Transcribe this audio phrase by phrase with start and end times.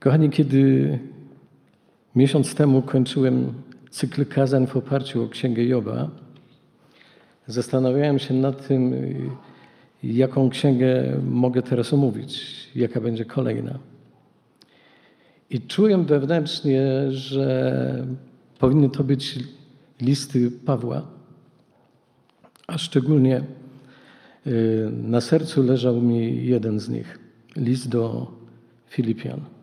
[0.00, 0.98] Kochani, kiedy
[2.16, 3.52] miesiąc temu kończyłem
[3.90, 6.10] cykl kazań w oparciu o Księgę Joba,
[7.46, 8.94] zastanawiałem się nad tym,
[10.02, 12.42] jaką księgę mogę teraz omówić,
[12.74, 13.78] jaka będzie kolejna.
[15.50, 18.06] I czułem wewnętrznie, że
[18.58, 19.38] powinny to być
[20.00, 21.06] listy Pawła,
[22.66, 23.42] a szczególnie
[24.46, 27.18] y, na sercu leżał mi jeden z nich,
[27.56, 28.32] list do
[28.88, 29.57] Filipian.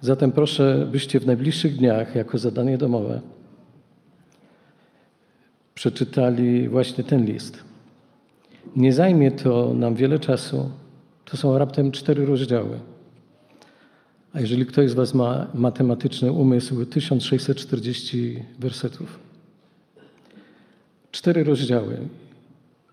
[0.00, 3.20] Zatem proszę, byście w najbliższych dniach, jako zadanie domowe,
[5.74, 7.64] przeczytali właśnie ten list.
[8.76, 10.70] Nie zajmie to nam wiele czasu.
[11.24, 12.78] To są raptem cztery rozdziały.
[14.32, 19.18] A jeżeli ktoś z Was ma matematyczny umysł, 1640 wersetów.
[21.12, 21.96] Cztery rozdziały.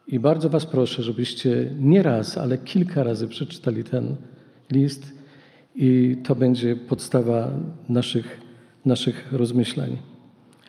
[0.07, 4.15] I bardzo Was proszę, żebyście nie raz, ale kilka razy przeczytali ten
[4.71, 5.16] list,
[5.77, 7.51] i to będzie podstawa
[7.89, 8.41] naszych,
[8.85, 9.97] naszych rozmyślań.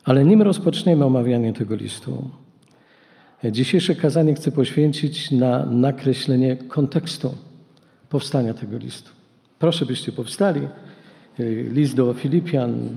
[0.04, 2.30] Ale nim rozpoczniemy omawianie tego listu,
[3.44, 7.34] dzisiejsze kazanie chcę poświęcić na nakreślenie kontekstu
[8.08, 9.10] powstania tego listu.
[9.58, 10.60] Proszę, byście powstali.
[11.72, 12.88] List do Filipian,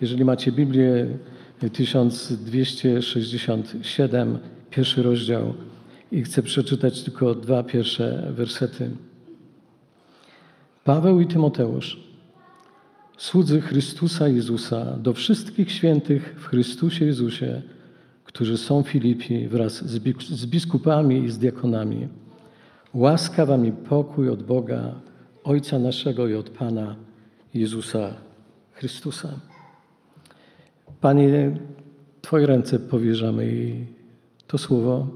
[0.00, 1.06] jeżeli macie Biblię,
[1.72, 4.38] 1267,
[4.70, 5.54] pierwszy rozdział
[6.12, 8.90] i chcę przeczytać tylko dwa pierwsze wersety.
[10.84, 12.00] Paweł i Tymoteusz,
[13.16, 17.62] słudzy Chrystusa Jezusa, do wszystkich świętych w Chrystusie Jezusie,
[18.24, 19.84] którzy są Filipi wraz
[20.30, 22.08] z biskupami i z diakonami.
[22.94, 24.94] Łaska wam i pokój od Boga,
[25.44, 26.96] Ojca naszego i od Pana
[27.54, 28.14] Jezusa
[28.72, 29.28] Chrystusa.
[31.00, 31.56] Panie,
[32.22, 33.84] Twoje ręce powierzamy i
[34.46, 35.06] to słowo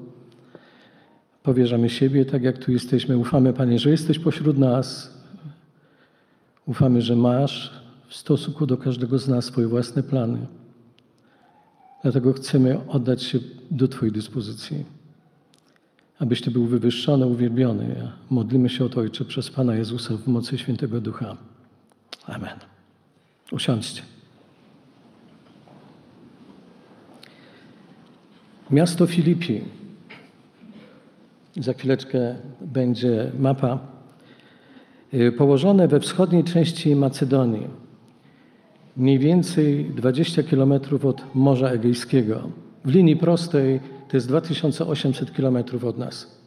[1.42, 3.18] powierzamy siebie, tak jak tu jesteśmy.
[3.18, 5.13] Ufamy, Panie, że jesteś pośród nas.
[6.66, 7.70] Ufamy, że masz
[8.08, 10.46] w stosunku do każdego z nas swoje własne plany.
[12.02, 13.39] Dlatego chcemy oddać się
[13.70, 14.84] do Twojej dyspozycji,
[16.18, 18.12] abyś Ty był wywyższony, uwielbiony.
[18.30, 21.36] Modlimy się o to, Ojcze, przez Pana Jezusa w mocy Świętego Ducha.
[22.27, 22.58] Amen.
[23.52, 24.02] Usiądźcie.
[28.70, 29.60] Miasto Filipi.
[31.56, 33.93] Za chwileczkę będzie mapa.
[35.39, 37.69] Położone we wschodniej części Macedonii,
[38.97, 42.48] mniej więcej 20 kilometrów od Morza Egejskiego.
[42.85, 46.41] W linii prostej to jest 2800 kilometrów od nas.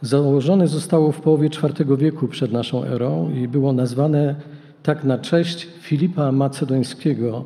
[0.00, 4.34] Założone zostało w połowie IV wieku przed naszą erą i było nazwane
[4.82, 7.44] tak na cześć Filipa Macedońskiego,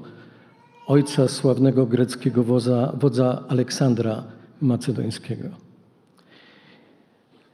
[0.87, 4.25] ojca sławnego greckiego wodza, wodza Aleksandra
[4.61, 5.68] Macedońskiego.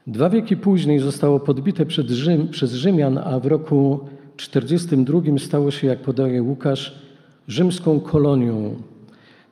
[0.07, 4.01] Dwa wieki później zostało podbite Rzym, przez Rzymian, a w roku
[4.37, 6.99] 42 stało się, jak podaje Łukasz,
[7.49, 8.75] rzymską kolonią,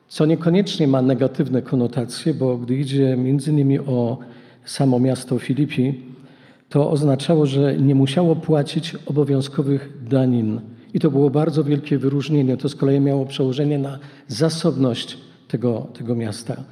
[0.08, 4.18] co niekoniecznie ma negatywne konotacje, bo gdy idzie między innymi o
[4.64, 6.00] samo miasto Filipi,
[6.68, 10.60] to oznaczało, że nie musiało płacić obowiązkowych danin.
[10.94, 12.56] I to było bardzo wielkie wyróżnienie.
[12.56, 13.98] To z kolei miało przełożenie na
[14.28, 16.64] zasobność tego, tego miasta.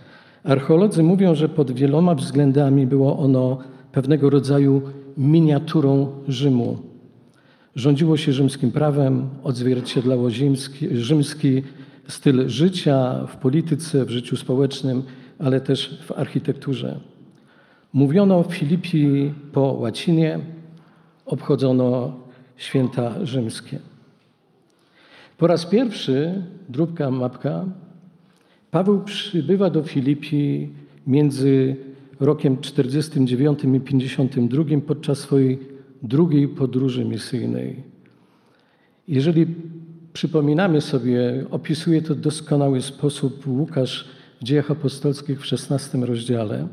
[0.45, 3.59] Archeolodzy mówią, że pod wieloma względami było ono
[3.93, 4.83] pewnego rodzaju
[5.17, 6.78] miniaturą Rzymu.
[7.77, 11.62] Rządziło się rzymskim prawem, odzwierciedlało rzymski, rzymski
[12.09, 15.03] styl życia w polityce, w życiu społecznym,
[15.39, 17.01] ale też w architekturze.
[17.93, 20.39] Mówiono w Filipi po łacinie,
[21.27, 22.17] obchodzono
[22.57, 23.78] święta rzymskie.
[25.39, 27.65] Po raz pierwszy, drobka mapka,
[28.70, 30.69] Paweł przybywa do Filipi
[31.06, 31.76] między
[32.20, 35.58] rokiem 49 i 52 podczas swojej
[36.03, 37.82] drugiej podróży misyjnej.
[39.09, 39.47] Jeżeli
[40.12, 44.09] przypominamy sobie, opisuje to w doskonały sposób Łukasz
[44.41, 46.69] w Dziejach Apostolskich w 16 rozdziale.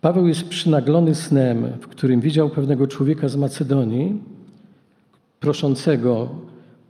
[0.00, 4.22] Paweł jest przynaglony snem, w którym widział pewnego człowieka z Macedonii,
[5.40, 6.28] proszącego: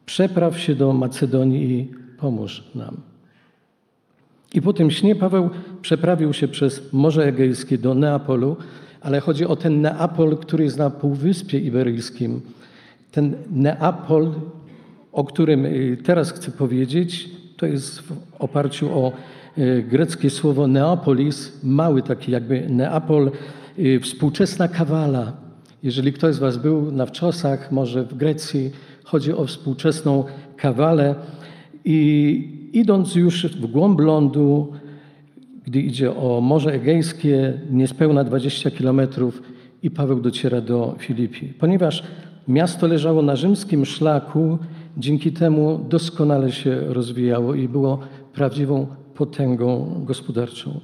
[0.07, 1.89] Przepraw się do Macedonii i
[2.19, 3.10] pomóż nam.
[4.55, 5.51] I po tym śnie Paweł
[5.83, 8.57] przeprawił się przez Morze Egejskie do Neapolu,
[9.01, 12.41] ale chodzi o ten Neapol, który jest na Półwyspie Iberyjskim.
[13.13, 14.33] Ten Neapol,
[15.13, 19.13] o którym y, teraz chcę powiedzieć, to jest w oparciu o
[19.59, 23.31] y, greckie słowo Neapolis, mały taki jakby Neapol,
[23.79, 25.33] y, współczesna Kawala.
[25.83, 28.71] Jeżeli ktoś z Was był na wczosach, może w Grecji,
[29.05, 30.25] chodzi o współczesną
[30.57, 31.15] Kawalę.
[31.85, 34.73] I idąc już w głąb lądu,
[35.65, 39.43] gdy idzie o Morze Egejskie, niespełna 20 kilometrów,
[39.83, 41.47] i Paweł dociera do Filipi.
[41.47, 42.03] Ponieważ
[42.49, 44.59] miasto leżało na rzymskim szlaku,
[44.97, 47.99] dzięki temu doskonale się rozwijało i było
[48.33, 50.81] prawdziwą potęgą gospodarczą.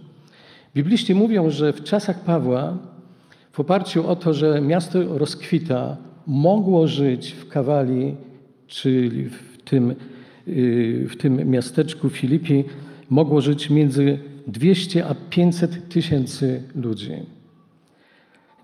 [0.74, 2.78] Bibliści mówią, że w czasach Pawła,
[3.52, 5.96] w oparciu o to, że miasto rozkwita,
[6.26, 8.14] mogło żyć w Kawali,
[8.66, 9.94] czyli w tym,
[10.46, 12.64] w tym miasteczku Filipi,
[13.10, 17.12] mogło żyć między 200 a 500 tysięcy ludzi.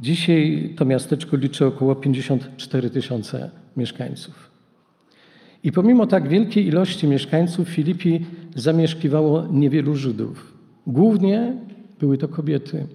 [0.00, 4.50] Dzisiaj to miasteczko liczy około 54 tysiące mieszkańców.
[5.64, 10.54] I pomimo tak wielkiej ilości mieszkańców Filipi zamieszkiwało niewielu Żydów.
[10.86, 11.56] Głównie
[12.00, 12.86] były to kobiety.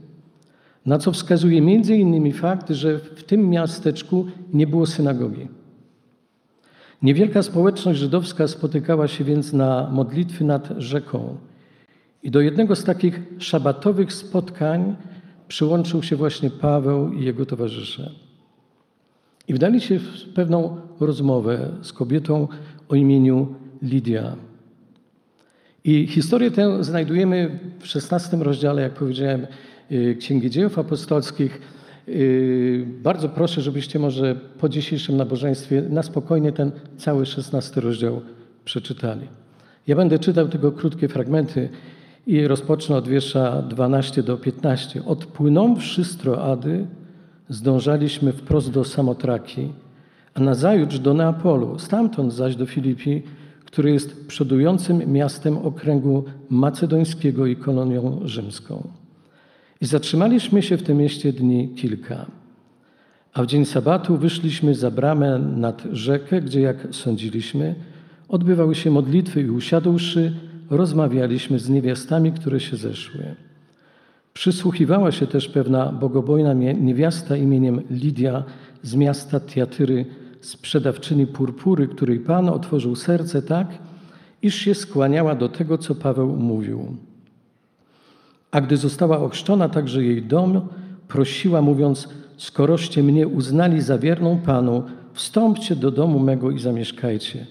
[0.86, 5.48] Na co wskazuje między innymi fakt, że w tym miasteczku nie było synagogi.
[7.02, 11.38] Niewielka społeczność żydowska spotykała się więc na modlitwy nad rzeką.
[12.24, 14.96] I do jednego z takich szabatowych spotkań
[15.48, 18.12] przyłączył się właśnie Paweł i jego towarzysze.
[19.48, 22.48] I wdali się w pewną rozmowę z kobietą
[22.90, 24.36] o imieniu Lidia.
[25.84, 29.48] I historię tę znajdujemy w XVI rozdziale, jak powiedziałem,
[29.92, 31.62] y, Księgi Dziejów Apostolskich.
[32.10, 38.22] Y, bardzo proszę, żebyście może po dzisiejszym nabożeństwie na spokojnie ten cały XVI rozdział
[38.66, 39.28] przeczytali.
[39.88, 41.70] Ja będę czytał tylko krótkie fragmenty
[42.28, 45.06] i rozpocznę od wiersza 12 do 15.
[45.06, 46.88] Odpłynąwszy z Troady,
[47.50, 49.74] zdążaliśmy wprost do Samotraki,
[50.34, 53.24] a nazajutrz do Neapolu, stamtąd zaś do Filipi,
[53.66, 58.88] który jest przodującym miastem okręgu macedońskiego i kolonią rzymską.
[59.82, 62.26] I zatrzymaliśmy się w tym mieście dni kilka.
[63.34, 67.76] A w dzień sabatu wyszliśmy za bramę nad rzekę, gdzie, jak sądziliśmy,
[68.30, 70.34] odbywały się modlitwy i usiadłszy,
[70.70, 73.36] rozmawialiśmy z niewiastami, które się zeszły.
[74.34, 78.44] Przysłuchiwała się też pewna bogobojna niewiasta imieniem Lidia
[78.84, 80.06] z miasta Tiatyry,
[80.42, 83.68] sprzedawczyni purpury, której Pan otworzył serce tak,
[84.42, 86.98] iż się skłaniała do tego, co Paweł mówił.
[88.52, 90.68] A gdy została ochrzczona także jej dom,
[91.08, 94.84] prosiła, mówiąc: Skoroście mnie uznali za wierną Panu,
[95.14, 97.46] wstąpcie do domu mego i zamieszkajcie.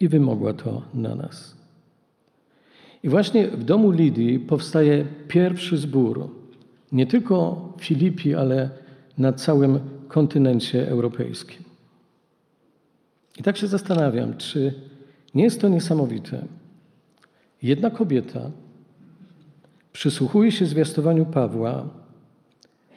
[0.00, 1.56] I wymogła to na nas.
[3.02, 6.28] I właśnie w domu Lidii powstaje pierwszy zbór,
[6.92, 8.70] nie tylko w Filipi, ale
[9.18, 11.64] na całym kontynencie europejskim.
[13.38, 14.74] I tak się zastanawiam, czy
[15.34, 16.44] nie jest to niesamowite.
[17.62, 18.50] Jedna kobieta
[19.96, 21.84] przysłuchuje się zwiastowaniu Pawła,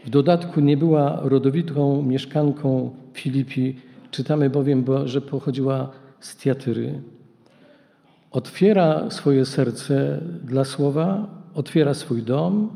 [0.06, 3.76] w dodatku nie była rodowitą mieszkanką Filipi,
[4.12, 7.02] czytamy bowiem, że pochodziła z Tiatyry.
[8.32, 12.70] Otwiera swoje serce dla słowa, otwiera swój dom,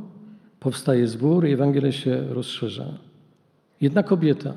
[0.59, 2.87] powstaje zbór i Ewangelia się rozszerza.
[3.81, 4.53] Jedna kobieta,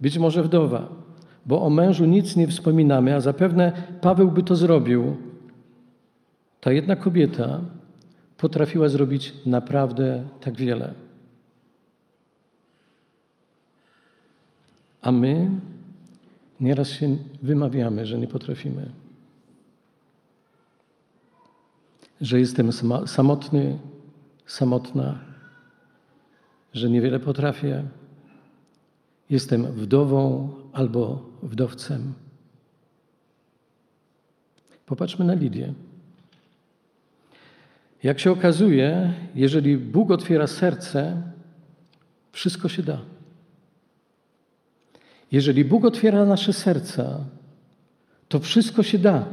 [0.00, 0.88] być może wdowa,
[1.46, 5.16] bo o mężu nic nie wspominamy, a zapewne Paweł by to zrobił.
[6.60, 7.60] Ta jedna kobieta
[8.38, 10.94] potrafiła zrobić naprawdę tak wiele.
[15.02, 15.50] A my
[16.60, 18.90] nieraz się wymawiamy, że nie potrafimy.
[22.20, 22.72] Że jestem
[23.06, 23.78] samotny,
[24.46, 25.18] samotna,
[26.74, 27.84] że niewiele potrafię.
[29.30, 32.14] Jestem wdową albo wdowcem.
[34.86, 35.74] Popatrzmy na Lidię.
[38.02, 41.22] Jak się okazuje, jeżeli Bóg otwiera serce,
[42.32, 42.98] wszystko się da.
[45.32, 47.20] Jeżeli Bóg otwiera nasze serca,
[48.28, 49.24] to wszystko się da.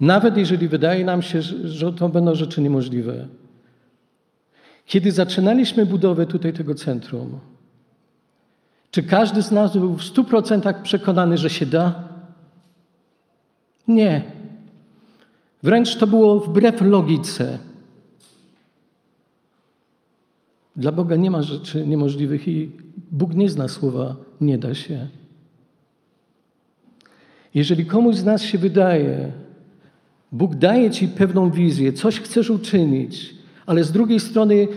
[0.00, 3.28] Nawet jeżeli wydaje nam się, że to będą rzeczy niemożliwe.
[4.86, 7.40] Kiedy zaczynaliśmy budowę tutaj tego centrum,
[8.90, 12.08] czy każdy z nas był w stu procentach przekonany, że się da?
[13.88, 14.35] Nie.
[15.66, 17.58] Wręcz to było wbrew logice.
[20.76, 22.70] Dla Boga nie ma rzeczy niemożliwych i
[23.10, 25.08] Bóg nie zna słowa nie da się.
[27.54, 29.32] Jeżeli komuś z nas się wydaje,
[30.32, 33.34] Bóg daje ci pewną wizję, coś chcesz uczynić,
[33.66, 34.68] ale z drugiej strony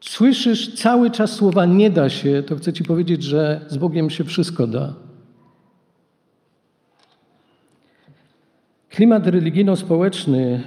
[0.00, 4.24] słyszysz cały czas słowa nie da się, to chcę ci powiedzieć, że z Bogiem się
[4.24, 5.09] wszystko da.
[9.00, 10.62] Klimat religijno-społeczny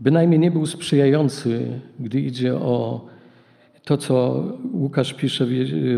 [0.00, 3.06] bynajmniej nie był sprzyjający, gdy idzie o
[3.84, 5.46] to, co Łukasz pisze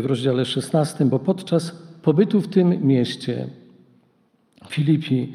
[0.01, 1.71] w rozdziale 16, bo podczas
[2.01, 3.47] pobytu w tym mieście,
[4.67, 5.33] Filipi,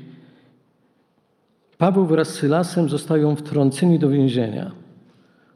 [1.79, 4.73] Paweł wraz z Sylasem zostają wtrąceni do więzienia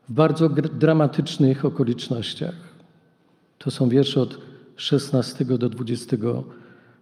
[0.08, 2.54] w bardzo dramatycznych okolicznościach.
[3.58, 4.38] To są wiersze od
[4.76, 5.70] 16 do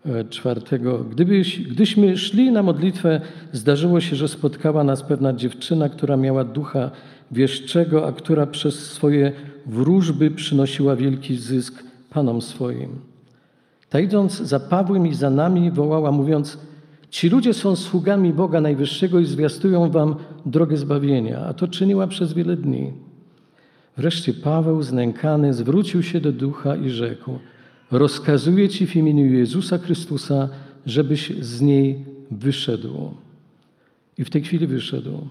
[0.05, 0.61] 24.
[1.11, 3.21] Gdybyś, gdyśmy szli na modlitwę,
[3.53, 6.91] zdarzyło się, że spotkała nas pewna dziewczyna, która miała ducha
[7.31, 9.33] wieszczego, a która przez swoje
[9.67, 12.91] wróżby przynosiła wielki zysk panom swoim.
[13.89, 16.59] Ta idąc za Pawłem i za nami wołała, mówiąc:
[17.11, 22.33] Ci ludzie są sługami Boga Najwyższego i zwiastują wam drogę zbawienia, a to czyniła przez
[22.33, 22.93] wiele dni.
[23.97, 27.39] Wreszcie Paweł, znękany, zwrócił się do ducha i rzekł:
[27.91, 30.49] Rozkazuję ci w imieniu Jezusa Chrystusa,
[30.87, 33.15] żebyś z niej wyszedł.
[34.19, 35.29] I w tej chwili wyszedł.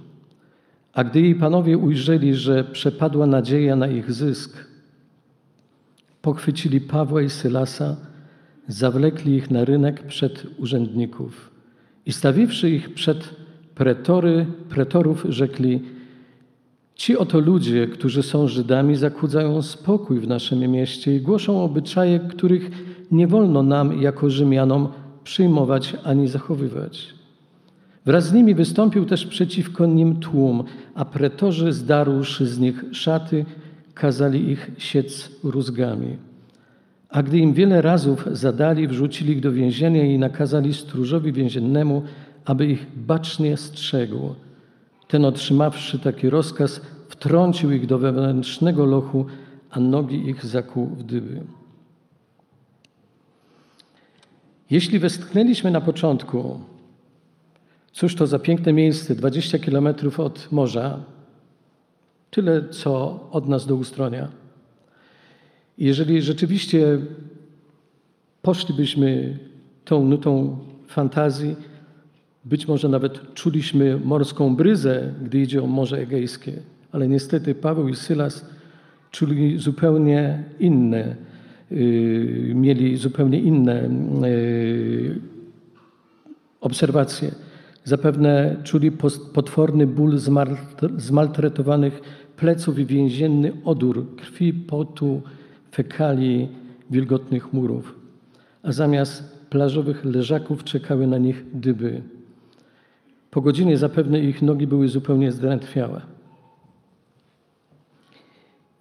[0.94, 4.68] A gdy jej panowie ujrzeli, że przepadła nadzieja na ich zysk,
[6.22, 7.96] pochwycili Pawła i Sylasa,
[8.68, 11.52] zawlekli ich na rynek przed urzędników
[12.06, 13.30] i stawiwszy ich przed
[13.76, 15.82] pretory, pretorów, rzekli:
[16.96, 22.72] Ci oto ludzie, którzy są Żydami, zakłócają spokój w naszym mieście i głoszą obyczaje, których
[23.12, 24.88] nie wolno nam, jako Rzymianom,
[25.24, 27.14] przyjmować ani zachowywać.
[28.06, 30.64] Wraz z nimi wystąpił też przeciwko nim tłum,
[30.96, 33.46] a pretorzy, zdarłszy z nich szaty,
[33.94, 36.18] kazali ich siec rózgami.
[37.10, 42.04] A gdy im wiele razów zadali, wrzucili ich do więzienia i nakazali stróżowi więziennemu,
[42.46, 44.36] aby ich bacznie strzegł.
[45.14, 49.26] Ten otrzymawszy taki rozkaz, wtrącił ich do wewnętrznego lochu,
[49.70, 51.42] a nogi ich zakuł w dyby.
[54.70, 56.60] Jeśli westchnęliśmy na początku,
[57.92, 61.00] cóż to za piękne miejsce, 20 kilometrów od morza,
[62.32, 64.28] tyle co od nas do Ustronia.
[65.78, 67.00] Jeżeli rzeczywiście
[68.42, 69.40] poszlibyśmy
[69.86, 71.56] tą nutą fantazji,
[72.46, 76.54] być może nawet czuliśmy morską bryzę, gdy idzie o Morze Egejskie,
[76.92, 78.46] ale niestety Paweł i Sylas
[79.12, 81.16] czuli zupełnie inne,
[81.72, 83.90] yy, mieli zupełnie inne
[84.22, 85.20] yy,
[86.62, 87.32] obserwacje.
[87.84, 88.92] Zapewne czuli
[89.34, 90.18] potworny ból
[90.98, 92.02] zmaltretowanych
[92.38, 95.22] pleców i więzienny odór krwi, potu,
[95.72, 96.48] fekalii,
[96.92, 97.96] wilgotnych murów.
[98.64, 102.02] A zamiast plażowych leżaków czekały na nich dyby.
[103.34, 106.02] Po godzinie zapewne ich nogi były zupełnie zdrętwiałe.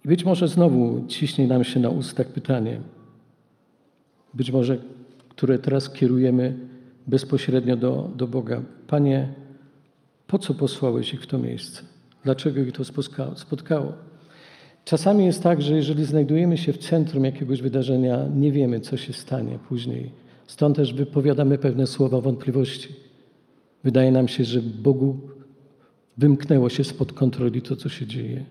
[0.05, 2.81] I być może znowu ciśnie nam się na ustach pytanie,
[4.33, 4.77] być może,
[5.29, 6.57] które teraz kierujemy
[7.07, 8.61] bezpośrednio do, do Boga.
[8.87, 9.33] Panie,
[10.27, 11.81] po co posłałeś ich w to miejsce?
[12.23, 12.83] Dlaczego ich to
[13.35, 13.93] spotkało?
[14.85, 19.13] Czasami jest tak, że jeżeli znajdujemy się w centrum jakiegoś wydarzenia, nie wiemy, co się
[19.13, 20.11] stanie później.
[20.47, 23.02] Stąd też wypowiadamy pewne słowa wątpliwości.
[23.83, 25.19] Wydaje nam się, że Bogu
[26.17, 28.45] wymknęło się spod kontroli to, co się dzieje.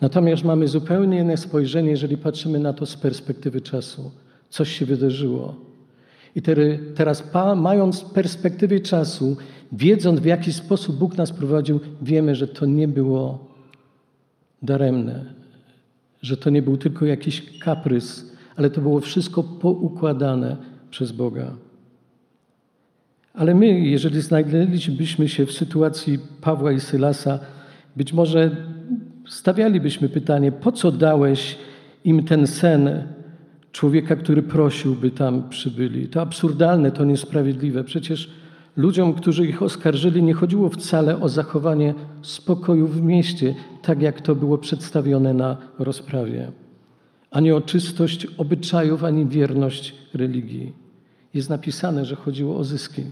[0.00, 4.10] Natomiast mamy zupełnie inne spojrzenie, jeżeli patrzymy na to z perspektywy czasu.
[4.50, 5.54] Coś się wydarzyło.
[6.36, 6.42] I
[6.94, 9.36] teraz, mając perspektywy czasu,
[9.72, 13.54] wiedząc w jaki sposób Bóg nas prowadził, wiemy, że to nie było
[14.62, 15.24] daremne,
[16.22, 20.56] że to nie był tylko jakiś kaprys, ale to było wszystko poukładane
[20.90, 21.56] przez Boga.
[23.34, 27.38] Ale my, jeżeli znaleźlibyśmy się w sytuacji Pawła i Sylasa,
[27.96, 28.50] być może
[29.28, 31.58] stawialibyśmy pytanie, po co dałeś
[32.04, 33.02] im ten sen
[33.72, 36.08] człowieka, który prosił, by tam przybyli?
[36.08, 37.84] To absurdalne, to niesprawiedliwe.
[37.84, 38.30] Przecież
[38.76, 44.34] ludziom, którzy ich oskarżyli, nie chodziło wcale o zachowanie spokoju w mieście, tak jak to
[44.34, 46.52] było przedstawione na rozprawie,
[47.30, 50.72] ani o czystość obyczajów, ani wierność religii.
[51.34, 53.02] Jest napisane, że chodziło o zyski.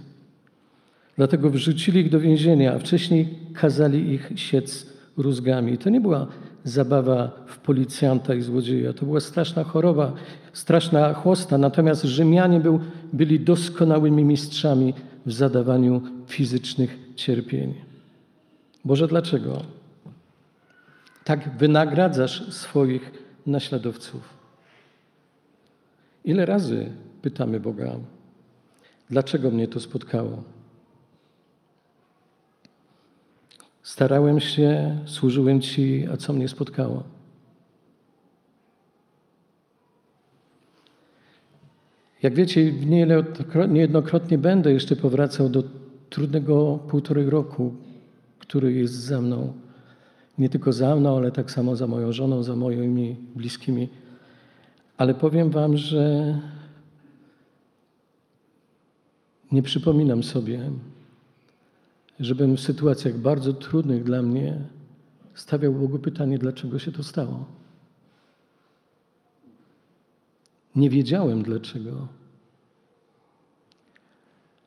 [1.17, 5.79] Dlatego wrzucili ich do więzienia, a wcześniej kazali ich siec rózgami.
[5.79, 6.27] To nie była
[6.65, 10.13] zabawa w policjanta i złodzieja, to była straszna choroba,
[10.53, 11.59] straszna chłosta.
[11.59, 12.81] Natomiast Rzymianie był,
[13.13, 14.95] byli doskonałymi mistrzami
[15.27, 17.75] w zadawaniu fizycznych cierpień.
[18.85, 19.63] Boże, dlaczego?
[21.25, 23.13] Tak wynagradzasz swoich
[23.47, 24.43] naśladowców.
[26.25, 26.91] Ile razy
[27.23, 27.97] pytamy Boga,
[29.11, 30.43] dlaczego mnie to spotkało?
[33.83, 37.03] Starałem się, służyłem Ci, a co mnie spotkało?
[42.23, 42.73] Jak wiecie,
[43.69, 45.63] niejednokrotnie będę jeszcze powracał do
[46.11, 47.75] trudnego półtorej roku,
[48.39, 49.53] który jest za mną.
[50.39, 53.89] Nie tylko za mną, ale tak samo za moją żoną, za moimi bliskimi.
[54.97, 56.39] Ale powiem Wam, że
[59.53, 60.71] nie przypominam sobie,
[62.23, 64.61] żebym w sytuacjach bardzo trudnych dla mnie
[65.35, 67.45] stawiał Bogu pytanie, dlaczego się to stało.
[70.77, 72.09] Nie wiedziałem dlaczego.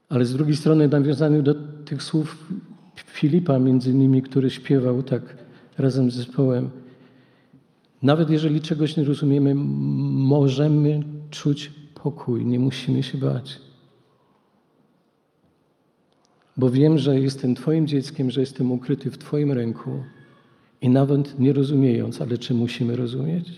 [0.09, 2.47] Ale z drugiej strony, w nawiązaniu do tych słów
[2.95, 5.37] Filipa, między innymi, który śpiewał tak
[5.77, 6.69] razem z zespołem,
[8.01, 11.71] nawet jeżeli czegoś nie rozumiemy, możemy czuć
[12.03, 13.64] pokój, nie musimy się bać.
[16.57, 20.03] Bo wiem, że jestem Twoim dzieckiem, że jestem ukryty w Twoim ręku
[20.81, 23.49] i nawet nie rozumiejąc, ale czy musimy rozumieć?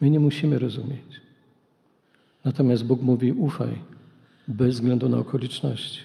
[0.00, 1.20] My nie musimy rozumieć.
[2.44, 3.78] Natomiast Bóg mówi: ufaj,
[4.48, 6.00] bez względu na okoliczności.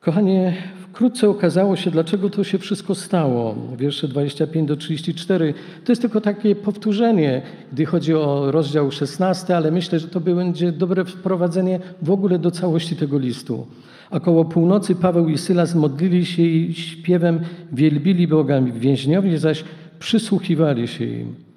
[0.00, 3.54] Kochanie, wkrótce okazało się, dlaczego to się wszystko stało.
[3.76, 5.54] Wiersze 25 do 34
[5.84, 7.42] to jest tylko takie powtórzenie,
[7.72, 12.50] gdy chodzi o rozdział 16, ale myślę, że to będzie dobre wprowadzenie w ogóle do
[12.50, 13.66] całości tego listu.
[14.10, 17.40] A koło północy Paweł i Sylas modlili się i śpiewem
[17.72, 19.64] wielbili Boga, więźniowie zaś
[19.98, 21.49] przysłuchiwali się im.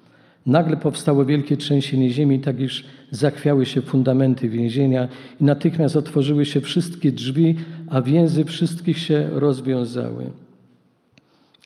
[0.46, 5.08] Nagle powstało wielkie trzęsienie ziemi, tak iż zachwiały się fundamenty więzienia
[5.40, 7.56] i natychmiast otworzyły się wszystkie drzwi,
[7.88, 10.30] a więzy wszystkich się rozwiązały.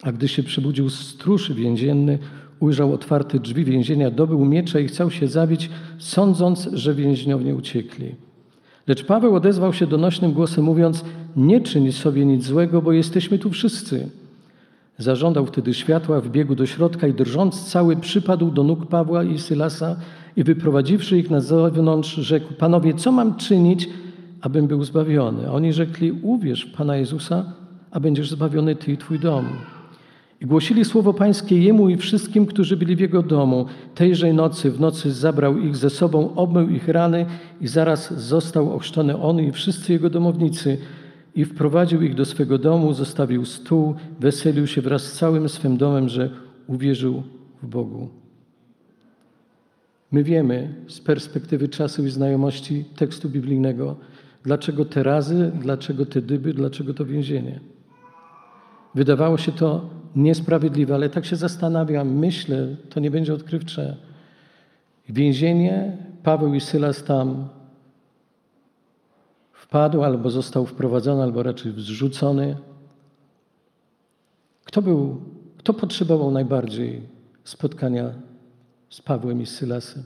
[0.02, 2.18] A gdy się przebudził stróż więzienny,
[2.60, 8.14] ujrzał otwarte drzwi więzienia, dobył miecza i chciał się zabić, sądząc, że więźniowie uciekli.
[8.86, 11.04] Lecz Paweł odezwał się donośnym głosem, mówiąc:
[11.36, 14.08] Nie czyń sobie nic złego, bo jesteśmy tu wszyscy.
[14.98, 19.96] Zażądał wtedy światła, wbiegł do środka i drżąc cały przypadł do nóg Pawła i Sylasa
[20.36, 23.88] i wyprowadziwszy ich na zewnątrz, rzekł: Panowie, co mam czynić,
[24.40, 25.52] abym był zbawiony?
[25.52, 27.52] Oni rzekli: Uwierz w Pana Jezusa,
[27.90, 29.44] a będziesz zbawiony ty i twój dom.
[30.40, 33.66] I głosili słowo Pańskie jemu i wszystkim, którzy byli w jego domu.
[33.94, 37.26] Tejże nocy, w nocy zabrał ich ze sobą, obmył ich rany
[37.60, 40.78] i zaraz został ochrzczony on i wszyscy jego domownicy
[41.34, 46.08] i wprowadził ich do swego domu, zostawił stół, weselił się wraz z całym swym domem,
[46.08, 46.30] że
[46.66, 47.22] uwierzył
[47.62, 48.08] w Bogu.
[50.12, 53.96] My wiemy z perspektywy czasu i znajomości tekstu biblijnego,
[54.42, 57.60] dlaczego te razy, dlaczego te dyby, dlaczego to więzienie.
[58.94, 63.96] Wydawało się to niesprawiedliwe, ale tak się zastanawiam, myślę, to nie będzie odkrywcze.
[65.08, 67.48] Więzienie, Paweł i Sylas tam
[69.68, 72.56] wpadł, albo został wprowadzony, albo raczej zrzucony.
[74.64, 75.20] Kto był,
[75.56, 77.02] kto potrzebował najbardziej
[77.44, 78.10] spotkania
[78.90, 80.02] z Pawłem i Sylasem?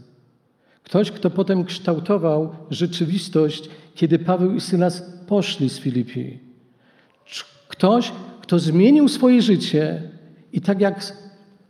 [0.83, 6.39] Ktoś, kto potem kształtował rzeczywistość, kiedy Paweł i Sylas poszli z Filipii.
[7.69, 10.03] Ktoś, kto zmienił swoje życie
[10.53, 11.17] i tak jak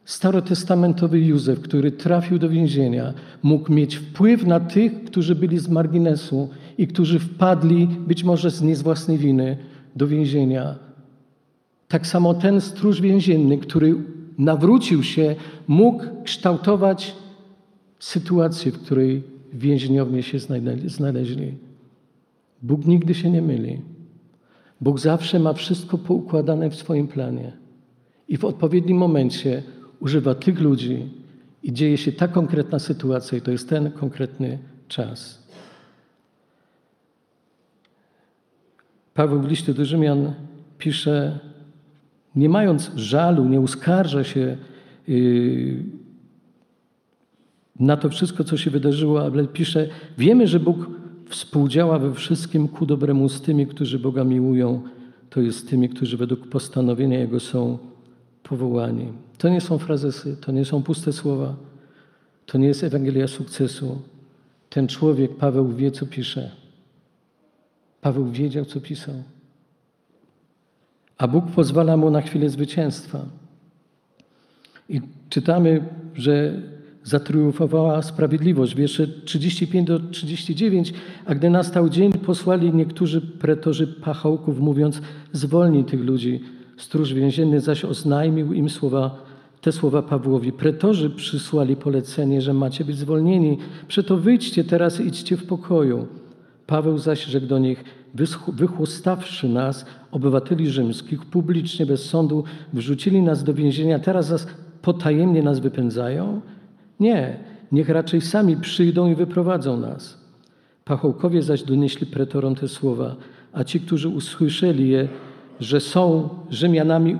[0.04, 6.48] starotestamentowy Józef, który trafił do więzienia, mógł mieć wpływ na tych, którzy byli z marginesu
[6.78, 9.56] i którzy wpadli, być może z nie z własnej winy,
[9.96, 10.74] do więzienia.
[11.88, 13.94] Tak samo ten stróż więzienny, który
[14.38, 15.36] nawrócił się,
[15.68, 17.14] mógł kształtować
[17.98, 20.38] sytuację, w której więźniowie się
[20.86, 21.54] znaleźli.
[22.62, 23.80] Bóg nigdy się nie myli.
[24.80, 27.52] Bóg zawsze ma wszystko poukładane w swoim planie.
[28.28, 29.62] I w odpowiednim momencie
[30.00, 31.08] używa tych ludzi
[31.62, 34.58] i dzieje się ta konkretna sytuacja, i to jest ten konkretny
[34.88, 35.41] czas.
[39.14, 40.32] Paweł w liście do Rzymian
[40.78, 41.38] pisze,
[42.36, 44.56] nie mając żalu, nie uskarża się
[45.08, 45.84] yy,
[47.80, 50.90] na to wszystko, co się wydarzyło, ale pisze, wiemy, że Bóg
[51.28, 54.82] współdziała we wszystkim ku dobremu z tymi, którzy Boga miłują,
[55.30, 57.78] to jest tymi, którzy według postanowienia Jego są
[58.42, 59.12] powołani.
[59.38, 61.54] To nie są frazesy, to nie są puste słowa,
[62.46, 64.02] to nie jest Ewangelia sukcesu.
[64.70, 66.61] Ten człowiek, Paweł, wie, co pisze.
[68.02, 69.14] Paweł wiedział, co pisał.
[71.18, 73.24] A Bóg pozwala mu na chwilę zwycięstwa.
[74.88, 75.84] I czytamy,
[76.14, 76.62] że
[77.04, 78.74] zatriumfowała sprawiedliwość.
[78.74, 80.92] Wiersze 35 do 39.
[81.26, 86.40] A gdy nastał dzień, posłali niektórzy pretorzy pachołków, mówiąc: Zwolnij tych ludzi.
[86.76, 89.24] Stróż więzienny zaś oznajmił im słowa,
[89.60, 90.52] te słowa Pawłowi.
[90.52, 93.58] Pretorzy przysłali polecenie, że macie być zwolnieni.
[93.88, 96.06] Przeto wyjdźcie teraz idźcie w pokoju.
[96.66, 97.84] Paweł zaś rzekł do nich:
[98.48, 104.46] Wychłostawszy nas, obywateli rzymskich, publicznie bez sądu, wrzucili nas do więzienia, teraz
[104.82, 106.40] potajemnie nas wypędzają?
[107.00, 107.36] Nie,
[107.72, 110.18] niech raczej sami przyjdą i wyprowadzą nas.
[110.84, 113.16] Pachołkowie zaś donieśli pretorom te słowa,
[113.52, 115.08] a ci, którzy usłyszeli je,
[115.60, 117.18] że są Rzymianami,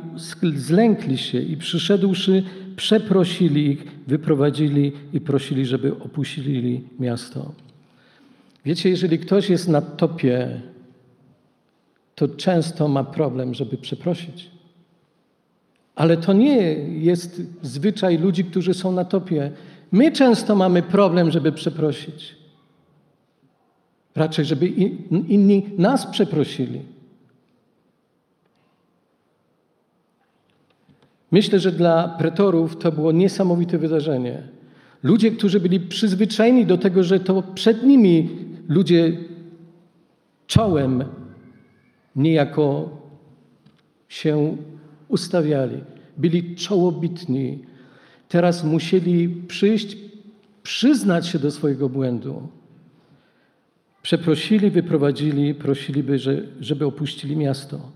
[0.55, 2.43] zlękli się i przyszedłszy,
[2.77, 7.53] przeprosili ich, wyprowadzili i prosili, żeby opuścili miasto.
[8.65, 10.61] Wiecie, jeżeli ktoś jest na topie,
[12.15, 14.51] to często ma problem, żeby przeprosić.
[15.95, 16.57] Ale to nie
[16.99, 19.51] jest zwyczaj ludzi, którzy są na topie.
[19.93, 22.37] My często mamy problem, żeby przeprosić.
[24.15, 24.69] Raczej, żeby
[25.29, 26.81] inni nas przeprosili.
[31.31, 34.43] Myślę, że dla pretorów to było niesamowite wydarzenie.
[35.03, 38.29] Ludzie, którzy byli przyzwyczajeni do tego, że to przed nimi
[38.69, 39.17] ludzie
[40.47, 41.05] czołem
[42.17, 42.91] niejako
[44.09, 44.57] się
[45.09, 45.85] ustawiali,
[46.17, 47.59] byli czołobitni.
[48.29, 49.97] Teraz musieli przyjść,
[50.63, 52.49] przyznać się do swojego błędu.
[54.03, 56.19] Przeprosili, wyprowadzili, prosiliby,
[56.61, 57.93] żeby opuścili miasto.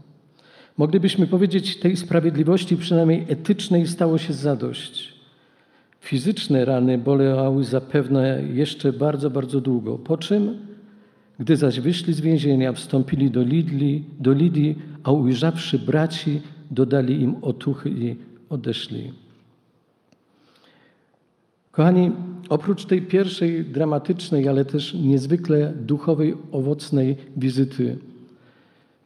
[0.76, 5.15] Moglibyśmy powiedzieć, tej sprawiedliwości, przynajmniej etycznej, stało się zadość.
[6.06, 9.98] Fizyczne rany boleały zapewne jeszcze bardzo, bardzo długo.
[9.98, 10.58] Po czym,
[11.40, 16.40] gdy zaś wyszli z więzienia, wstąpili do, Lidli, do Lidii, a ujrzawszy braci,
[16.70, 18.16] dodali im otuchy i
[18.48, 19.12] odeszli.
[21.72, 22.12] Kochani,
[22.48, 27.98] oprócz tej pierwszej dramatycznej, ale też niezwykle duchowej, owocnej wizyty,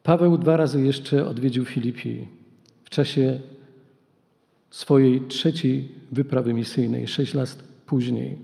[0.02, 2.28] Paweł dwa razy jeszcze odwiedził Filipii
[2.84, 3.40] w czasie
[4.70, 7.56] swojej trzeciej wyprawy misyjnej, sześć lat
[7.86, 8.38] później.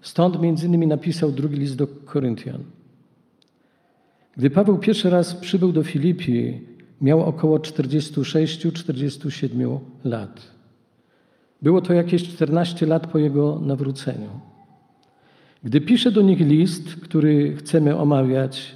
[0.00, 2.64] Stąd między innymi napisał drugi list do Koryntian.
[4.36, 6.60] Gdy Paweł pierwszy raz przybył do Filipii,
[7.00, 10.56] miał około 46-47 lat.
[11.62, 14.28] Było to jakieś 14 lat po jego nawróceniu.
[15.64, 18.74] Gdy pisze do nich list, który chcemy omawiać,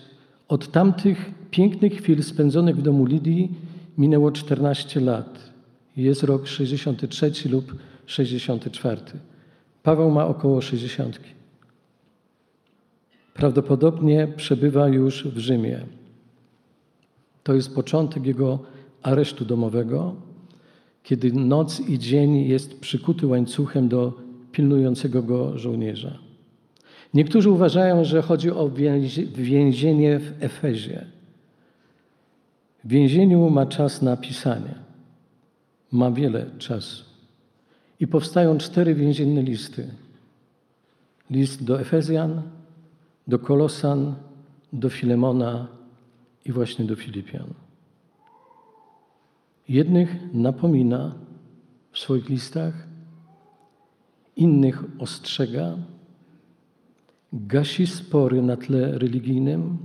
[0.48, 3.54] od tamtych pięknych chwil spędzonych w domu Lidii
[3.98, 5.49] minęło 14 lat.
[6.00, 7.74] Jest rok 63 lub
[8.06, 9.00] 64.
[9.82, 11.20] Paweł ma około 60.
[13.34, 15.86] Prawdopodobnie przebywa już w Rzymie.
[17.42, 18.58] To jest początek jego
[19.02, 20.14] aresztu domowego,
[21.02, 24.12] kiedy noc i dzień jest przykuty łańcuchem do
[24.52, 26.18] pilnującego go żołnierza.
[27.14, 28.70] Niektórzy uważają, że chodzi o
[29.34, 31.06] więzienie w Efezie.
[32.84, 34.89] W więzieniu ma czas na pisanie.
[35.92, 37.04] Ma wiele czasu.
[38.00, 39.90] I powstają cztery więzienne listy.
[41.30, 42.42] List do Efezjan,
[43.26, 44.14] do Kolosan,
[44.72, 45.68] do Filemona
[46.44, 47.54] i właśnie do Filipian.
[49.68, 51.14] Jednych napomina
[51.92, 52.74] w swoich listach,
[54.36, 55.76] innych ostrzega,
[57.32, 59.78] gasi spory na tle religijnym,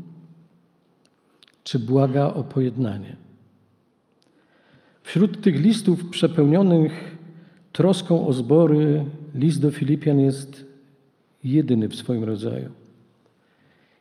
[1.64, 3.25] czy błaga o pojednanie.
[5.06, 7.18] Wśród tych listów przepełnionych
[7.72, 10.66] troską o zbory, list do Filipian jest
[11.44, 12.70] jedyny w swoim rodzaju.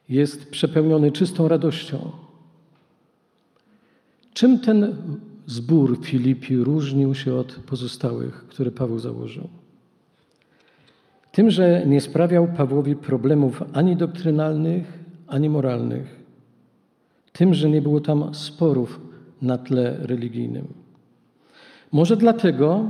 [0.08, 2.10] Jest przepełniony czystą radością.
[4.34, 4.96] Czym ten
[5.46, 9.48] zbór Filipi różnił się od pozostałych, które Paweł założył?
[11.32, 16.20] Tym, że nie sprawiał Pawłowi problemów ani doktrynalnych, ani moralnych.
[17.32, 19.00] Tym, że nie było tam sporów
[19.42, 20.83] na tle religijnym.
[21.94, 22.88] Może dlatego,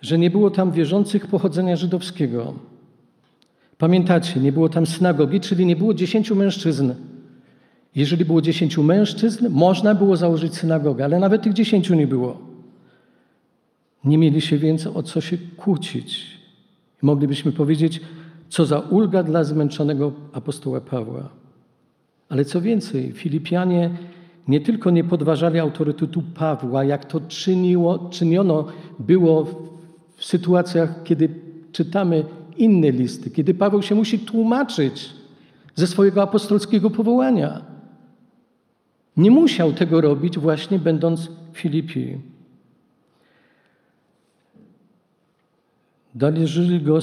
[0.00, 2.54] że nie było tam wierzących pochodzenia żydowskiego.
[3.78, 6.92] Pamiętacie, nie było tam synagogi, czyli nie było dziesięciu mężczyzn.
[7.94, 12.38] Jeżeli było dziesięciu mężczyzn, można było założyć synagogę, ale nawet tych dziesięciu nie było.
[14.04, 16.26] Nie mieli się więc o co się kłócić.
[17.02, 18.00] Moglibyśmy powiedzieć,
[18.48, 21.28] co za ulga dla zmęczonego apostoła Pawła.
[22.28, 23.90] Ale co więcej, Filipianie
[24.50, 28.66] nie tylko nie podważali autorytetu Pawła, jak to czyniło, czyniono
[28.98, 29.44] było
[30.16, 31.28] w sytuacjach, kiedy
[31.72, 32.24] czytamy
[32.56, 35.10] inne listy, kiedy Paweł się musi tłumaczyć
[35.74, 37.62] ze swojego apostolskiego powołania.
[39.16, 42.18] Nie musiał tego robić właśnie będąc w Filipii.
[46.14, 47.00] Darzyli go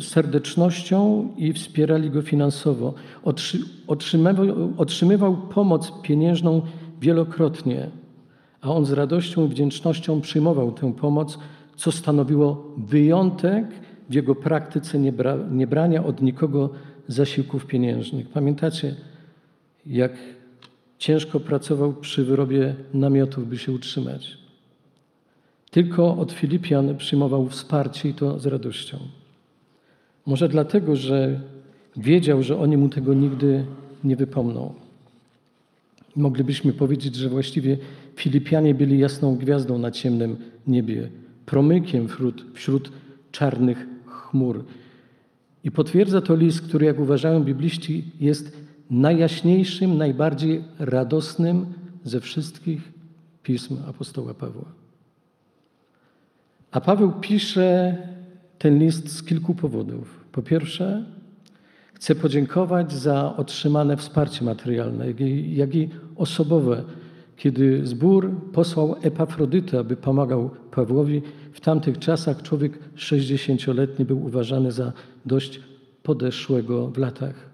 [0.00, 2.94] serdecznością i wspierali go finansowo.
[3.86, 6.62] Otrzymywał, otrzymywał pomoc pieniężną
[7.00, 7.90] wielokrotnie,
[8.60, 11.38] a on z radością i wdzięcznością przyjmował tę pomoc,
[11.76, 13.66] co stanowiło wyjątek
[14.10, 16.70] w jego praktyce niebra, niebrania od nikogo
[17.08, 18.28] zasiłków pieniężnych.
[18.28, 18.94] Pamiętacie,
[19.86, 20.12] jak
[20.98, 24.38] ciężko pracował przy wyrobie namiotów, by się utrzymać.
[25.70, 28.98] Tylko od Filipian przyjmował wsparcie i to z radością.
[30.26, 31.40] Może dlatego, że
[31.96, 33.64] wiedział, że oni mu tego nigdy
[34.04, 34.74] nie wypomną.
[36.16, 37.78] Moglibyśmy powiedzieć, że właściwie
[38.16, 41.10] Filipianie byli jasną gwiazdą na ciemnym niebie,
[41.46, 42.92] promykiem wśród, wśród
[43.30, 44.64] czarnych chmur.
[45.64, 48.56] I potwierdza to list, który, jak uważają bibliści, jest
[48.90, 51.66] najjaśniejszym, najbardziej radosnym
[52.04, 52.92] ze wszystkich
[53.42, 54.72] pism apostoła Pawła.
[56.70, 57.96] A Paweł pisze
[58.58, 60.24] ten list z kilku powodów.
[60.32, 61.04] Po pierwsze,
[61.94, 66.84] chce podziękować za otrzymane wsparcie materialne, jak i, jak i osobowe,
[67.36, 71.22] kiedy zbór posłał Epafrodytę, aby pomagał Pawłowi.
[71.52, 74.92] W tamtych czasach człowiek 60-letni był uważany za
[75.26, 75.60] dość
[76.02, 77.50] podeszłego w latach.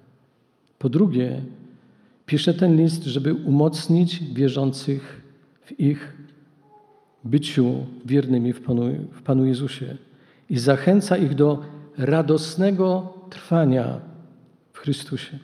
[0.78, 1.42] Po drugie,
[2.26, 5.22] pisze ten list, żeby umocnić wierzących
[5.64, 6.16] w ich
[7.24, 9.96] byciu wiernymi w Panu, w Panu Jezusie
[10.50, 11.62] i zachęca ich do
[11.98, 14.00] radosnego trwania
[14.72, 15.38] w Chrystusie.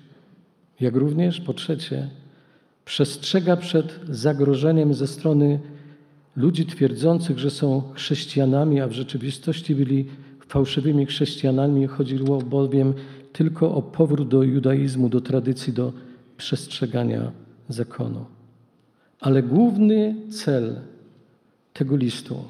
[0.80, 2.08] Jak również, po trzecie,
[2.88, 5.60] przestrzega przed zagrożeniem ze strony
[6.36, 10.06] ludzi twierdzących, że są chrześcijanami, a w rzeczywistości byli
[10.46, 11.86] fałszywymi chrześcijanami.
[11.86, 12.94] Chodziło bowiem
[13.32, 15.92] tylko o powrót do judaizmu, do tradycji, do
[16.36, 17.32] przestrzegania
[17.68, 18.26] zakonu.
[19.20, 20.80] Ale główny cel
[21.72, 22.44] tego listu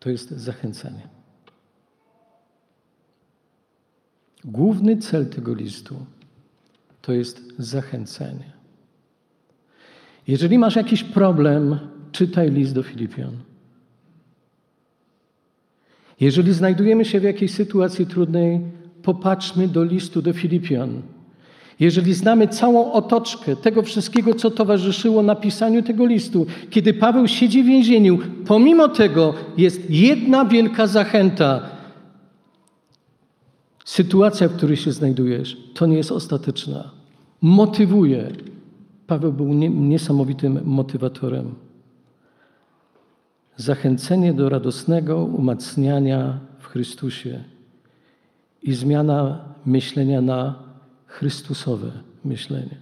[0.00, 1.08] to jest zachęcenie.
[4.44, 5.96] Główny cel tego listu
[7.02, 8.53] to jest zachęcenie.
[10.28, 11.78] Jeżeli masz jakiś problem,
[12.12, 13.30] czytaj list do Filipian.
[16.20, 18.60] Jeżeli znajdujemy się w jakiejś sytuacji trudnej,
[19.02, 21.02] popatrzmy do listu do Filipian.
[21.80, 27.66] Jeżeli znamy całą otoczkę tego wszystkiego, co towarzyszyło napisaniu tego listu, kiedy Paweł siedzi w
[27.66, 31.70] więzieniu, pomimo tego jest jedna wielka zachęta.
[33.84, 36.90] Sytuacja, w której się znajdujesz, to nie jest ostateczna.
[37.40, 38.30] Motywuje.
[39.06, 41.54] Paweł był niesamowitym motywatorem.
[43.56, 47.44] Zachęcenie do radosnego umacniania w Chrystusie
[48.62, 50.54] i zmiana myślenia na
[51.06, 51.92] Chrystusowe
[52.24, 52.76] myślenie.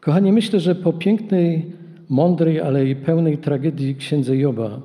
[0.00, 1.72] Kochani, myślę, że po pięknej,
[2.08, 4.80] mądrej, ale i pełnej tragedii księdze Joba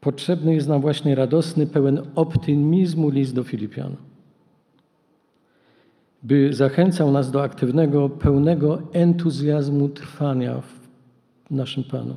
[0.00, 3.96] potrzebny jest nam właśnie radosny, pełen optymizmu list do Filipian,
[6.22, 12.16] by zachęcał nas do aktywnego, pełnego entuzjazmu trwania w naszym Panu.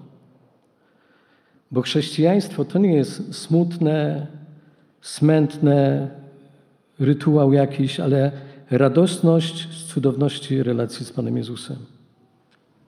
[1.72, 4.28] Bo chrześcijaństwo to nie jest smutne,
[5.02, 6.10] smętne,
[7.00, 8.32] rytuał jakiś, ale
[8.72, 11.78] radosność z cudowności relacji z Panem Jezusem.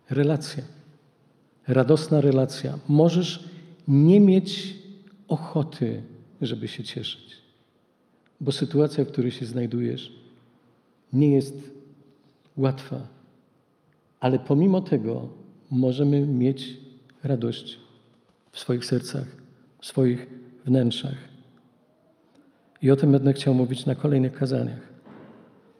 [0.10, 0.64] Relacja.
[1.68, 2.80] Radosna relacja.
[2.88, 3.50] Możesz
[3.88, 4.78] nie mieć
[5.28, 6.02] ochoty,
[6.42, 7.38] żeby się cieszyć,
[8.42, 10.25] bo sytuacja, w której się znajdujesz,
[11.16, 11.72] nie jest
[12.58, 13.08] łatwa.
[14.20, 15.30] Ale pomimo tego
[15.72, 16.78] możemy mieć
[17.24, 17.80] radość
[18.52, 19.28] w swoich sercach,
[19.80, 20.28] w swoich
[20.66, 21.18] wnętrzach.
[22.82, 24.94] I o tym będę chciał mówić na kolejnych kazaniach,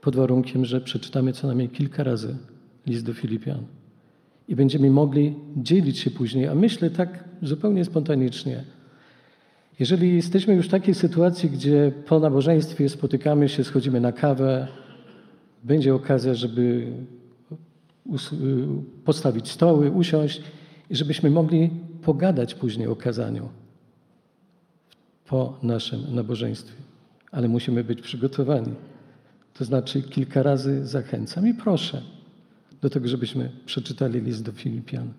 [0.02, 2.36] pod warunkiem, że przeczytamy co najmniej kilka razy
[2.88, 3.64] list do Filipian.
[4.48, 8.64] I będziemy mogli dzielić się później, a myślę tak zupełnie spontanicznie.
[9.80, 14.68] Jeżeli jesteśmy już w takiej sytuacji, gdzie po nabożeństwie spotykamy się, schodzimy na kawę,
[15.66, 16.92] będzie okazja, żeby
[19.06, 20.42] postawić stoły, usiąść
[20.90, 21.70] i żebyśmy mogli
[22.02, 23.50] pogadać później o kazaniu
[25.26, 26.86] po naszym nabożeństwie
[27.36, 28.74] ale musimy być przygotowani.
[29.54, 32.02] To znaczy kilka razy zachęcam i proszę
[32.82, 35.14] do tego, żebyśmy przeczytali list do Filipian.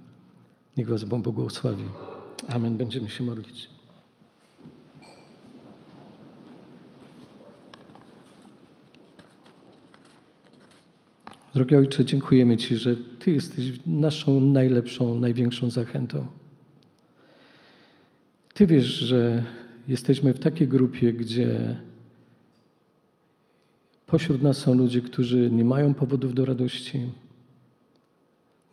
[0.76, 1.84] Niech Was Bóg błogosławi.
[2.48, 2.76] Amen.
[2.76, 3.75] Będziemy się modlić.
[11.56, 16.26] Drogi Ojcze, dziękujemy Ci, że Ty jesteś naszą najlepszą, największą zachętą.
[18.54, 19.44] Ty wiesz, że
[19.88, 21.76] jesteśmy w takiej grupie, gdzie
[24.06, 27.00] Pośród nas są ludzie, którzy nie mają powodów do radości,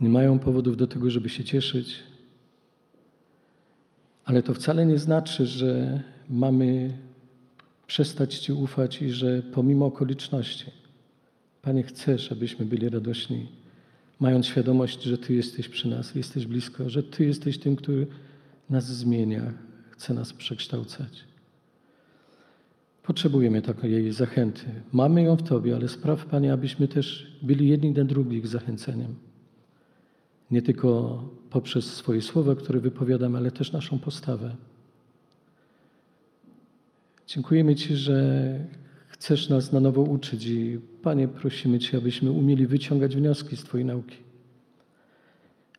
[0.02, 2.00] nie mają powodów do tego, żeby się cieszyć,
[4.26, 6.98] ale to wcale nie znaczy, że mamy
[7.88, 10.83] przestać Ci ufać i że pomimo okoliczności,
[11.63, 13.47] Panie, chcesz, abyśmy byli radośni,
[14.19, 18.08] mając świadomość, że Ty jesteś przy nas, jesteś blisko, że Ty jesteś tym, który
[18.69, 19.54] nas zmienia,
[19.89, 21.23] chce nas przekształcać.
[23.04, 24.65] Potrzebujemy takiej zachęty.
[24.91, 29.15] Mamy ją w Tobie, ale spraw, Panie, abyśmy też byli jedni dla drugich zachęceniem.
[30.52, 34.56] Nie tylko poprzez swoje słowa, które wypowiadamy, ale też naszą postawę.
[37.28, 38.60] Dziękujemy Ci, że
[39.24, 43.86] chcesz nas na nowo uczyć i Panie, prosimy Cię, abyśmy umieli wyciągać wnioski z Twojej
[43.86, 44.16] nauki.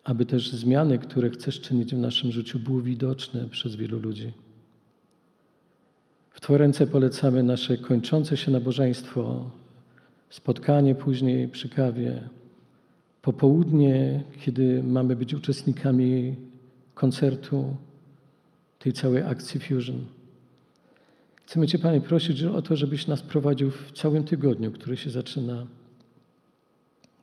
[0.05, 4.33] Aby też zmiany, które chcesz czynić w naszym życiu, były widoczne przez wielu ludzi.
[6.31, 9.51] W Twoje ręce polecamy nasze kończące się nabożeństwo,
[10.31, 12.29] spotkanie później przy kawie,
[13.23, 16.37] popołudnie, kiedy mamy być uczestnikami
[16.95, 17.77] koncertu,
[18.79, 20.05] tej całej akcji Fusion.
[21.47, 25.67] Chcemy Cię, Panie, prosić o to, żebyś nas prowadził w całym tygodniu, który się zaczyna.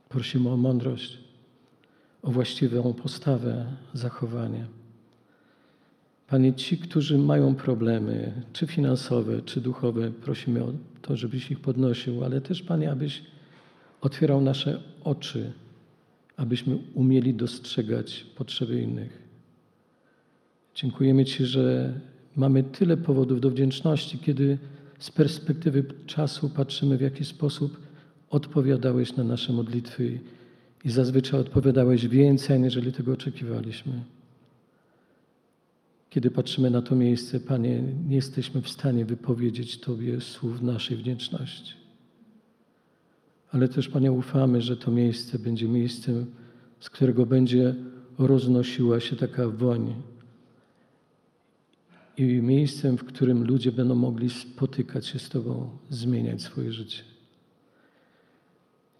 [0.09, 1.17] Prosimy o mądrość,
[2.21, 4.65] o właściwą postawę, zachowanie.
[6.27, 12.23] Panie, ci, którzy mają problemy, czy finansowe, czy duchowe, prosimy o to, żebyś ich podnosił,
[12.23, 13.23] ale też, Panie, abyś
[14.01, 15.51] otwierał nasze oczy,
[16.37, 19.21] abyśmy umieli dostrzegać potrzeby innych.
[20.75, 21.93] Dziękujemy Ci, że
[22.35, 24.57] mamy tyle powodów do wdzięczności, kiedy
[24.99, 27.79] z perspektywy czasu patrzymy, w jaki sposób
[28.29, 30.19] odpowiadałeś na nasze modlitwy
[30.85, 34.03] i zazwyczaj odpowiadałeś więcej, aniżeli tego oczekiwaliśmy.
[36.09, 41.73] Kiedy patrzymy na to miejsce, Panie, nie jesteśmy w stanie wypowiedzieć Tobie słów naszej wdzięczności.
[43.51, 46.25] Ale też, Panie, ufamy, że to miejsce będzie miejscem,
[46.79, 47.75] z którego będzie
[48.17, 49.93] roznosiła się taka woń.
[52.17, 57.03] I miejscem, w którym ludzie będą mogli spotykać się z Tobą, zmieniać swoje życie.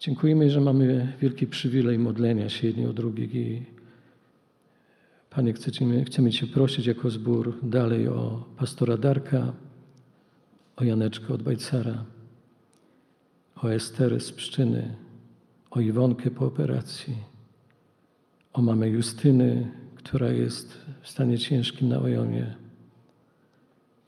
[0.00, 3.62] Dziękujemy, że mamy wielki przywilej modlenia się jedni o drugich i
[5.30, 9.52] Panie, chcemy, chcemy Cię prosić jako zbór dalej o pastora Darka,
[10.76, 12.04] o Janeczkę od Bajcara,
[13.56, 14.94] o Esterę z Pszczyny,
[15.70, 17.16] o Iwonkę po operacji,
[18.52, 22.61] o mamę Justyny, która jest w stanie ciężkim na ojomie.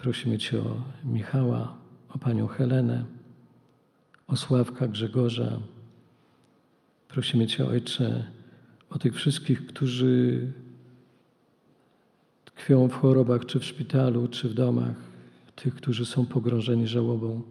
[0.04, 1.76] Prosimy Cię o Michała,
[2.08, 3.04] o Panią Helenę,
[4.26, 5.60] o Sławka Grzegorza.
[7.08, 8.26] Prosimy Cię, Ojcze,
[8.90, 10.52] o tych wszystkich, którzy
[12.44, 14.96] tkwią w chorobach, czy w szpitalu, czy w domach,
[15.56, 17.42] tych, którzy są pogrążeni żałobą.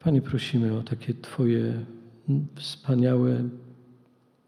[0.00, 1.84] Panie, prosimy o takie Twoje
[2.54, 3.48] wspaniałe,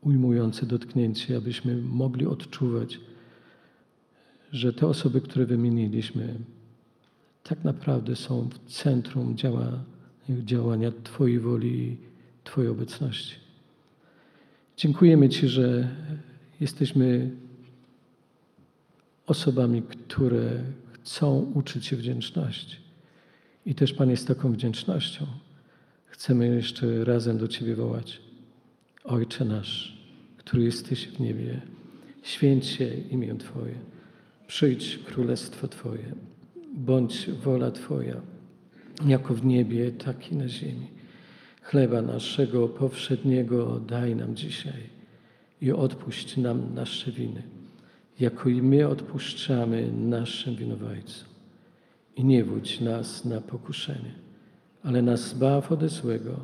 [0.00, 3.00] ujmujące dotknięcie, abyśmy mogli odczuwać,
[4.52, 6.34] że te osoby, które wymieniliśmy,
[7.42, 9.84] tak naprawdę są w centrum działa,
[10.28, 11.96] działania Twojej woli
[12.44, 13.34] Twojej obecności.
[14.76, 15.88] Dziękujemy Ci, że
[16.60, 17.30] jesteśmy
[19.26, 22.76] osobami, które chcą uczyć się wdzięczności.
[23.66, 25.26] I też, Panie, z taką wdzięcznością
[26.06, 28.20] chcemy jeszcze razem do Ciebie wołać.
[29.04, 29.98] Ojcze nasz,
[30.36, 31.60] który jesteś w niebie,
[32.22, 33.74] święć się imię Twoje,
[34.48, 36.14] przyjdź królestwo Twoje,
[36.74, 38.20] bądź wola Twoja,
[39.06, 40.86] jako w niebie, tak i na ziemi.
[41.62, 44.82] Chleba naszego powszedniego daj nam dzisiaj
[45.60, 47.42] i odpuść nam nasze winy
[48.20, 51.28] jako i my odpuszczamy naszym winowajcom.
[52.16, 54.14] I nie wódź nas na pokuszenie,
[54.82, 56.36] ale nas zbaw ode złego,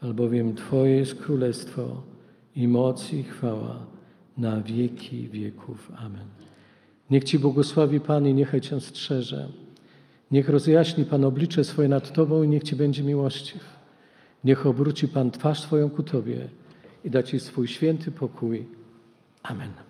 [0.00, 2.02] albowiem Twoje jest królestwo
[2.56, 3.86] i moc i chwała
[4.38, 5.92] na wieki wieków.
[5.96, 6.37] Amen.
[7.10, 9.48] Niech Ci błogosławi Pan i niechaj Cię strzeże.
[10.30, 13.78] Niech rozjaśni Pan oblicze swoje nad Tobą i niech Ci będzie miłościw.
[14.44, 16.48] Niech obróci Pan twarz swoją ku Tobie
[17.04, 18.66] i da Ci swój święty pokój.
[19.42, 19.87] Amen.